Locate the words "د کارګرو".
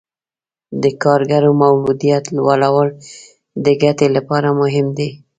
0.83-1.51